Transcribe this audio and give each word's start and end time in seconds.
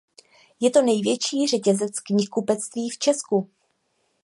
Je 0.59 0.69
to 0.69 0.81
největší 0.81 1.47
řetězec 1.47 1.99
knihkupectví 1.99 2.89
v 2.89 2.97
Česku. 2.97 3.49